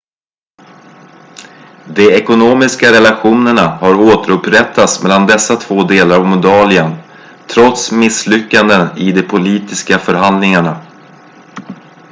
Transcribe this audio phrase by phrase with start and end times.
[1.95, 6.91] de ekonomiska relationerna har återupprättats mellan dessa två delar av moldavien
[7.53, 10.81] trots misslyckanden i de politiska förhandlingarna